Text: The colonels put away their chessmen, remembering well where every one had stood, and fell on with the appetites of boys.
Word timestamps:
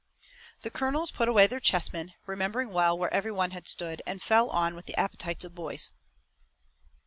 The 0.63 0.71
colonels 0.71 1.11
put 1.11 1.27
away 1.27 1.45
their 1.45 1.59
chessmen, 1.59 2.13
remembering 2.25 2.71
well 2.71 2.97
where 2.97 3.13
every 3.13 3.31
one 3.31 3.51
had 3.51 3.67
stood, 3.67 4.01
and 4.07 4.19
fell 4.19 4.49
on 4.49 4.73
with 4.73 4.85
the 4.87 4.99
appetites 4.99 5.45
of 5.45 5.53
boys. 5.53 5.91